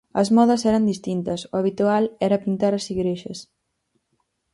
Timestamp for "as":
0.21-0.27, 2.75-2.85